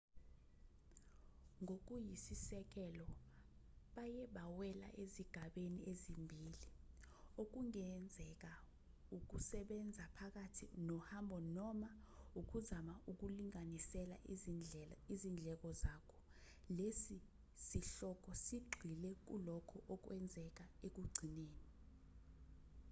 ngokuyisisekelo 1.63 3.07
baye 3.95 4.23
bawela 4.35 4.87
ezigabeni 5.03 5.79
ezimbili 5.91 6.61
okungenzeka 7.41 8.51
ukusebenza 9.17 10.03
phakathi 10.17 10.65
nohambo 10.87 11.37
noma 11.57 11.89
ukuzama 12.41 12.93
ukulinganisela 13.11 14.15
izindleko 15.13 15.69
zakho 15.81 16.17
lesi 16.77 17.17
sihloko 17.65 18.29
sigxile 18.45 19.11
kulokho 19.27 19.77
okwenzeka 19.93 20.65
ekugcineni 20.87 21.61